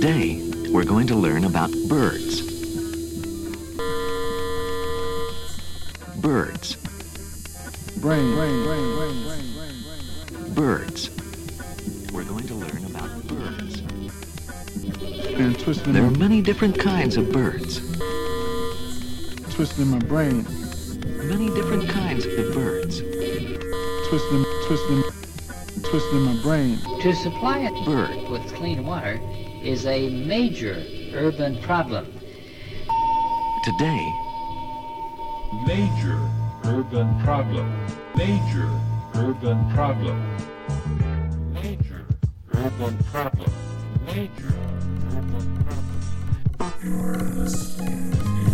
Today, 0.00 0.40
we're 0.70 0.86
going 0.86 1.06
to 1.08 1.14
learn 1.14 1.44
about 1.44 1.70
birds. 1.86 2.40
Birds. 6.22 6.76
Brain, 8.00 8.34
brain, 8.34 8.64
brain, 8.64 8.96
brain, 8.96 9.26
brain, 9.26 9.52
brain, 9.52 9.82
brain. 10.32 10.54
Birds. 10.54 11.10
We're 12.14 12.24
going 12.24 12.46
to 12.46 12.54
learn 12.54 12.86
about 12.86 13.10
birds. 13.28 13.82
Been 15.36 15.52
twisting, 15.52 15.92
There 15.92 16.06
are 16.06 16.10
many 16.12 16.40
different 16.40 16.78
kinds 16.78 17.18
of 17.18 17.30
birds. 17.30 17.80
twisting 19.54 19.88
my 19.88 19.98
brain, 19.98 20.46
Many 21.28 21.50
different 21.50 21.90
kinds 21.90 22.24
of 22.24 22.54
birds. 22.54 23.00
twisting, 24.08 24.44
twisting, 24.64 25.02
twisting 25.82 26.20
my 26.22 26.40
brain. 26.42 26.78
To 27.02 27.14
supply 27.16 27.58
a 27.58 27.84
Bird. 27.84 28.30
with 28.30 28.54
clean 28.54 28.86
water 28.86 29.20
is 29.62 29.86
a 29.86 30.10
major 30.10 30.82
urban 31.14 31.60
problem. 31.62 32.06
Today, 33.64 34.12
Major 35.66 36.18
urban 36.64 37.20
problem. 37.22 37.68
Major 38.16 38.70
urban 39.14 39.68
problem. 39.74 40.16
Major 41.52 42.06
urban 42.54 42.96
problem. 43.04 43.52
Major 44.06 44.54
urban 45.12 45.64
problem. 45.64 46.00
birds. 46.80 48.49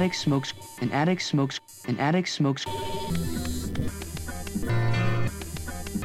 Addict 0.00 0.16
smokes. 0.16 0.54
An 0.80 0.90
addict 0.92 1.20
smokes. 1.20 1.60
An 1.86 1.98
addict 1.98 2.30
smokes. 2.30 2.64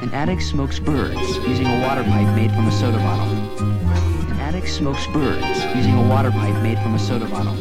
An 0.02 0.12
addict 0.12 0.42
smokes 0.42 0.78
birds 0.78 1.38
using 1.48 1.66
a 1.66 1.80
water 1.80 2.04
pipe 2.04 2.36
made 2.36 2.50
from 2.50 2.68
a 2.68 2.72
soda 2.72 2.98
bottle. 2.98 3.26
An 3.58 4.38
addict 4.38 4.68
smokes 4.68 5.06
birds 5.06 5.64
using 5.74 5.94
a 5.94 6.08
water 6.10 6.30
pipe 6.30 6.62
made 6.62 6.78
from 6.80 6.94
a 6.94 6.98
soda 6.98 7.24
bottle. 7.24 7.56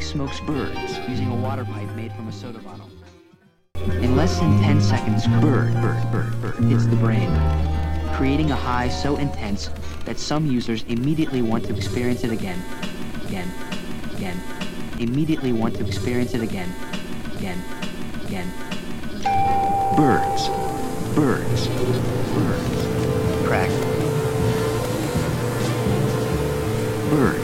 Smokes 0.00 0.40
birds 0.40 0.98
using 1.06 1.30
a 1.30 1.36
water 1.36 1.66
pipe 1.66 1.94
made 1.96 2.14
from 2.14 2.28
a 2.28 2.32
soda 2.32 2.60
bottle. 2.60 2.88
In 4.00 4.16
less 4.16 4.40
than 4.40 4.58
10 4.62 4.80
seconds, 4.80 5.26
bird, 5.42 5.74
bird, 5.82 6.10
bird, 6.10 6.40
bird 6.40 6.64
hits 6.64 6.86
the 6.86 6.96
brain, 6.96 7.30
creating 8.14 8.50
a 8.52 8.56
high 8.56 8.88
so 8.88 9.16
intense 9.16 9.68
that 10.06 10.18
some 10.18 10.46
users 10.46 10.82
immediately 10.84 11.42
want 11.42 11.66
to 11.66 11.76
experience 11.76 12.24
it 12.24 12.32
again, 12.32 12.62
again, 13.26 13.50
again, 14.16 14.40
immediately 15.02 15.52
want 15.52 15.74
to 15.76 15.86
experience 15.86 16.34
it 16.34 16.42
again, 16.42 16.72
again, 17.36 17.62
again. 18.26 18.50
Birds. 19.96 20.48
Birds. 21.14 21.68
Birds. 22.34 23.46
Crack. 23.46 23.70
Birds. 27.10 27.38
Birds. 27.38 27.41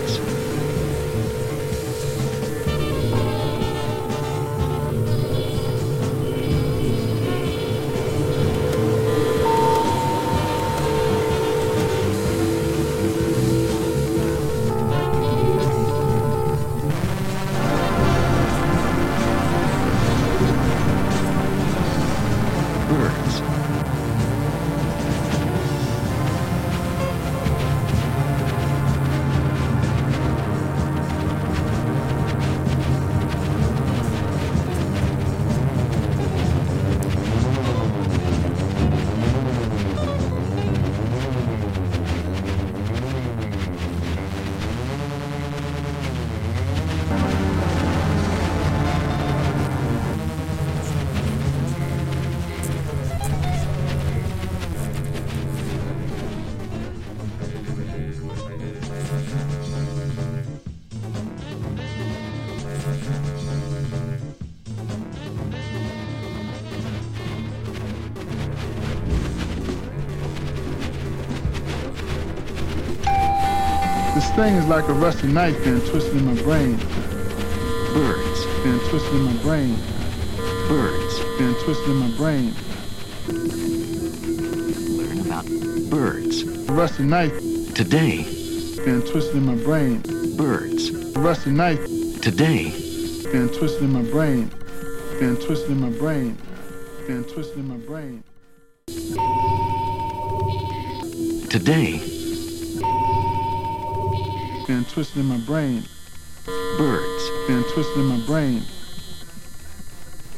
This 74.29 74.37
thing 74.37 74.57
is 74.57 74.67
like 74.67 74.87
a 74.89 74.93
rusty 74.93 75.27
knife 75.27 75.65
been 75.65 75.81
twisting 75.81 76.23
my 76.27 76.35
brain, 76.43 76.77
Birds. 77.95 78.45
been 78.63 78.79
twisting 78.91 79.23
my 79.23 79.33
brain, 79.43 79.75
Birds. 80.69 81.19
been 81.39 81.55
twisting 81.65 81.93
in 81.93 81.97
my 81.97 82.11
brain. 82.19 82.55
Learn 84.99 85.21
about 85.27 85.47
birds. 85.89 86.43
A 86.69 86.73
rusty 86.73 87.05
knife 87.05 87.33
Today, 87.75 88.25
been 88.85 89.01
twisting 89.11 89.39
in 89.39 89.47
my 89.47 89.55
brain, 89.65 90.03
birds. 90.37 90.91
A 90.91 91.21
rusty 91.21 91.51
knife 91.51 91.81
Today, 92.21 92.71
been 93.33 93.49
twisting 93.49 93.85
in 93.85 93.93
my 93.95 94.03
brain, 94.11 94.51
been 95.19 95.37
twisting 95.37 95.73
in 95.73 95.81
my 95.81 95.99
brain, 95.99 96.37
been 97.07 97.25
twisting 97.25 97.67
my 97.67 97.79
brain. 97.79 98.23
today, 101.49 101.99
Been 104.69 104.85
twisting 104.85 105.25
my 105.25 105.39
brain, 105.39 105.83
birds. 106.77 107.31
been 107.49 107.65
twisting 107.73 108.05
my 108.05 108.21
brain. 108.27 108.63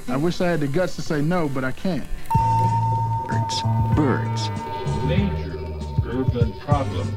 I 0.06 0.16
wish 0.16 0.40
I 0.40 0.48
had 0.48 0.60
the 0.60 0.68
guts 0.68 0.94
to 0.94 1.02
say 1.02 1.20
no, 1.20 1.48
but 1.48 1.64
I 1.64 1.72
can't. 1.72 2.06
Birds. 3.26 3.62
Birds. 3.96 4.48
Major 5.04 5.58
urban 6.06 6.52
problem. 6.60 7.12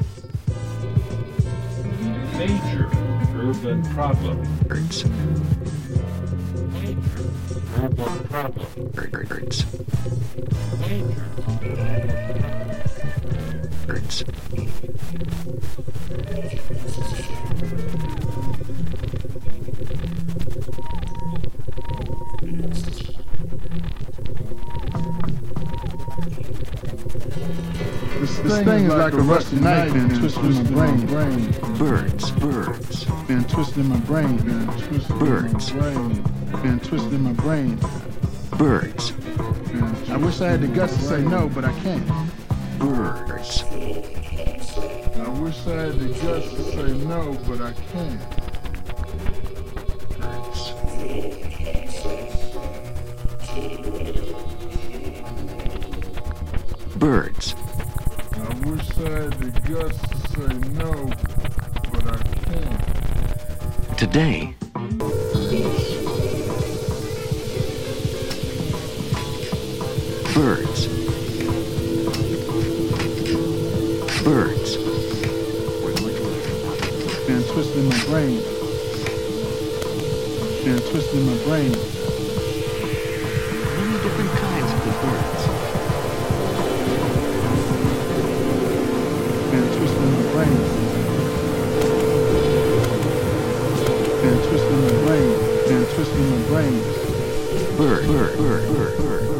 Major 2.36 2.89
urban 3.36 3.83
problem. 3.94 4.57
Birds. 4.68 5.06
Major 6.81 7.30
urban 7.77 8.24
problem. 8.27 8.89
Birds. 8.92 9.65
Major 10.80 11.25
Birds. 13.86 14.24
Thing, 28.63 28.86
is 28.86 28.94
like 28.94 29.13
a 29.13 29.18
rusty 29.18 29.56
knife 29.57 29.94
been 29.94 30.10
twisting 30.10 30.54
my 30.54 30.63
brain, 30.63 31.06
brain. 31.07 31.77
Birds. 31.77 32.31
Birds. 32.31 33.06
Been 33.27 33.44
twisting 33.45 33.88
my 33.88 34.00
brain, 34.01 34.38
been 34.38 34.68
twisting 34.68 35.19
Birds. 35.19 35.74
my 35.74 35.80
brain, 35.80 36.24
been 36.62 36.80
twisting 36.80 37.21
my 37.21 37.33
brain. 37.33 37.80
Birds. 38.57 39.13
I 40.10 40.18
wish 40.18 40.42
I 40.42 40.51
had 40.51 40.62
the 40.62 40.68
guts 40.68 40.95
to 40.95 41.01
say 41.01 41.21
no, 41.21 41.50
but 41.50 41.65
I 41.65 41.74
can't. 41.80 42.07
Birds. 42.80 43.63
I 43.63 45.30
wish 45.39 45.68
I 45.68 45.71
had 45.71 46.00
the 46.00 46.10
guts 46.21 46.50
to 46.50 46.63
say 46.63 46.98
no, 47.06 47.38
but 47.48 47.62
I 47.62 47.74
can't. 47.92 48.43
Wish 58.74 58.98
I 58.98 59.02
had 59.04 59.34
the 59.34 59.50
guts 59.70 60.00
to 60.10 60.18
say 60.34 60.54
no, 60.74 60.94
but 61.92 62.06
I 62.08 62.18
can't. 62.46 62.81
Today, 64.00 64.56
birds. 70.34 70.88
Birds. 74.24 74.70
We're 75.84 75.94
going 75.94 76.16
to 76.16 76.24
learn 76.24 76.42
about 76.64 77.28
been 77.28 77.44
twisting 77.54 77.86
my 77.90 78.00
brain. 78.06 78.42
Been 80.66 80.81
twisting 80.90 81.24
my 81.28 81.38
brain. 81.44 81.72
many 83.78 83.98
different 84.02 84.31
Been 94.22 94.38
twisting 94.50 94.81
my 94.81 94.90
brain. 95.06 95.31
Been 95.69 95.86
twisting 95.95 96.30
my 96.30 96.38
brain. 96.48 96.81
Bird, 97.78 98.06
bird, 98.07 98.38
bird, 98.38 98.63
bird, 98.75 98.98
bird. 98.98 99.32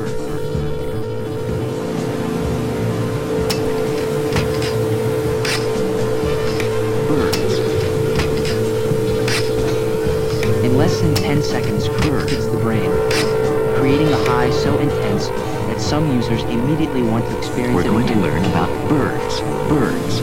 Some 16.38 16.50
users 16.50 16.64
immediately 16.64 17.02
want 17.02 17.26
to 17.26 17.38
experience 17.38 17.76
We're 17.76 17.82
it 17.82 17.88
going 17.88 18.08
to 18.08 18.16
learn 18.16 18.46
about 18.46 18.70
birds, 18.90 19.42
birds, 19.70 20.22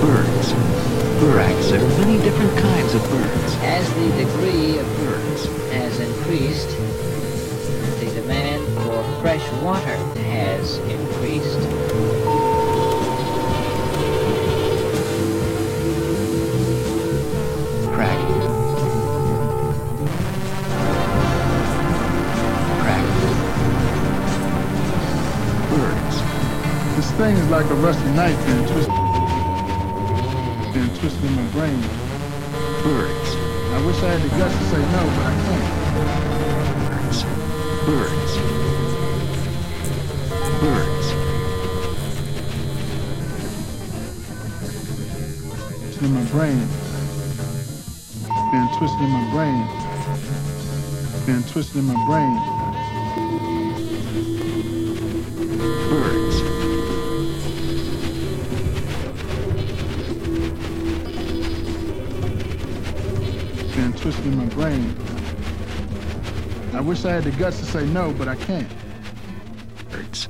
birds, 0.00 0.52
birds. 1.20 1.70
There 1.70 1.84
are 1.84 1.98
many 1.98 2.18
different 2.22 2.56
kinds 2.58 2.94
of 2.94 3.02
birds. 3.10 3.56
As 3.62 3.92
the 3.94 4.24
degree 4.24 4.78
of 4.78 4.86
birds 4.98 5.46
has 5.72 6.00
increased, 6.00 6.68
the 8.00 8.10
demand 8.20 8.64
for 8.78 9.02
fresh 9.20 9.46
water 9.62 9.96
has 10.30 10.78
increased. 10.78 11.75
Thing 27.16 27.34
is 27.34 27.48
like 27.48 27.64
a 27.64 27.74
rusty 27.76 28.10
knife 28.10 28.36
been 28.46 28.66
twisted. 28.68 28.94
Been 30.74 30.90
twisting 31.00 31.34
my 31.34 31.46
brain. 31.56 31.80
birds, 32.84 33.30
I 33.72 33.86
wish 33.86 33.96
I 34.02 34.08
had 34.12 34.20
the 34.20 34.28
guts 34.36 34.52
to 34.52 34.64
say 34.68 34.82
no, 34.92 35.02
but 35.16 35.24
I 35.24 35.34
can't. 35.46 35.68
birds, 37.08 37.24
birds, 37.86 38.32
birds, 40.60 41.06
Twisting 45.80 46.12
my 46.12 46.24
brain. 46.30 46.68
Been 48.52 48.68
twisting 48.76 49.10
my 49.10 49.24
brain. 49.32 49.64
Been 51.24 51.42
twisting 51.50 51.84
my 51.84 51.96
brain. 52.06 52.55
I 66.76 66.80
wish 66.80 67.06
I 67.06 67.12
had 67.12 67.24
the 67.24 67.30
guts 67.30 67.58
to 67.60 67.64
say 67.64 67.86
no, 67.86 68.12
but 68.12 68.28
I 68.28 68.36
can't. 68.36 68.68
birds, 69.90 70.28